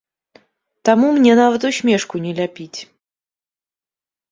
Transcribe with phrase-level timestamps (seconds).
[0.89, 2.79] Таму мне нават усмешку не ляпіць.